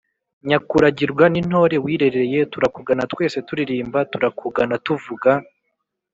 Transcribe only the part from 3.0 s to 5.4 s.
twese turirimba; turakugana tuvuga